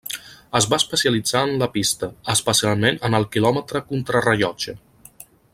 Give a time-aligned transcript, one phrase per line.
[0.59, 4.79] Es va especialitzar en la pista, especialment en el Quilòmetre contrarellotge.